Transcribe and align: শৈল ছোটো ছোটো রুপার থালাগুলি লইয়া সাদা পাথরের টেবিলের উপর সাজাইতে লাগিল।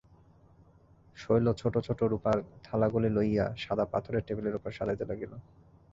শৈল 1.17 1.45
ছোটো 1.61 1.79
ছোটো 1.87 2.03
রুপার 2.07 2.37
থালাগুলি 2.63 3.09
লইয়া 3.09 3.45
সাদা 3.57 3.85
পাথরের 3.91 4.25
টেবিলের 4.27 4.57
উপর 4.59 4.71
সাজাইতে 4.71 5.05
লাগিল। 5.11 5.31